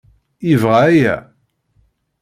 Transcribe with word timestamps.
Yebɣa 0.49 0.79
aya. 0.89 1.15